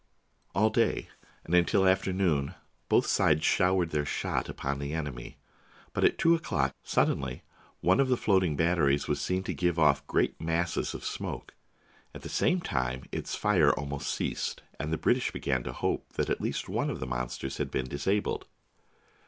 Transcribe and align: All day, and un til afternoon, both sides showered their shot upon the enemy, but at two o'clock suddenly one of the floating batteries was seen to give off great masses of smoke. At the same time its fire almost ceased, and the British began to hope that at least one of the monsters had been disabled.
All 0.55 0.71
day, 0.71 1.09
and 1.45 1.53
un 1.53 1.63
til 1.63 1.87
afternoon, 1.87 2.55
both 2.89 3.05
sides 3.05 3.45
showered 3.45 3.91
their 3.91 4.03
shot 4.03 4.49
upon 4.49 4.79
the 4.79 4.93
enemy, 4.95 5.37
but 5.93 6.03
at 6.03 6.17
two 6.17 6.33
o'clock 6.33 6.73
suddenly 6.81 7.43
one 7.81 7.99
of 7.99 8.07
the 8.09 8.17
floating 8.17 8.55
batteries 8.55 9.07
was 9.07 9.21
seen 9.21 9.43
to 9.43 9.53
give 9.53 9.77
off 9.77 10.07
great 10.07 10.41
masses 10.41 10.95
of 10.95 11.05
smoke. 11.05 11.53
At 12.15 12.23
the 12.23 12.29
same 12.29 12.61
time 12.61 13.03
its 13.11 13.35
fire 13.35 13.71
almost 13.73 14.09
ceased, 14.11 14.63
and 14.79 14.91
the 14.91 14.97
British 14.97 15.29
began 15.31 15.61
to 15.65 15.71
hope 15.71 16.09
that 16.13 16.31
at 16.31 16.41
least 16.41 16.67
one 16.67 16.89
of 16.89 16.99
the 16.99 17.05
monsters 17.05 17.57
had 17.57 17.69
been 17.69 17.85
disabled. 17.87 18.47